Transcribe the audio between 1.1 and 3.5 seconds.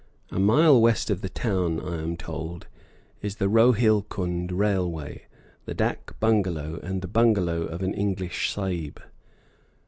of the town, I am told, is the